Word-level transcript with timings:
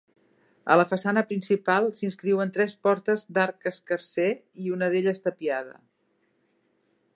A 0.75 0.77
la 0.79 0.85
façana 0.91 1.23
principal, 1.31 1.89
s'inscriuen 1.97 2.55
tres 2.55 2.73
portes 2.87 3.25
d'arc 3.37 3.69
escarser, 3.73 4.27
una 4.77 4.91
d'elles 4.95 5.25
tapiada. 5.29 5.81